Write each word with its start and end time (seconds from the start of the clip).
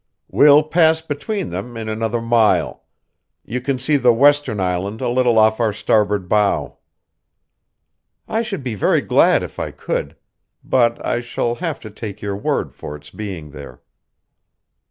"We'll 0.31 0.63
pass 0.63 0.99
between 0.99 1.51
them 1.51 1.77
in 1.77 1.87
another 1.87 2.21
mile. 2.23 2.85
You 3.45 3.61
can 3.61 3.77
see 3.77 3.97
the 3.97 4.11
western 4.11 4.59
island 4.59 4.99
a 4.99 5.07
little 5.09 5.37
off 5.37 5.59
our 5.59 5.71
starboard 5.71 6.27
bow." 6.27 6.77
"I 8.27 8.41
should 8.41 8.63
be 8.63 8.73
very 8.73 9.01
glad 9.01 9.43
if 9.43 9.59
I 9.59 9.69
could; 9.69 10.15
but 10.63 11.05
I 11.05 11.19
shall 11.19 11.53
have 11.53 11.79
to 11.81 11.91
take 11.91 12.19
your 12.19 12.35
word 12.35 12.73
for 12.73 12.95
its 12.95 13.11
being 13.11 13.51
there." 13.51 13.83